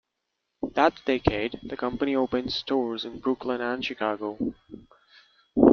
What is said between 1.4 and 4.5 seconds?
the company opened stores in Brooklyn and Chicago.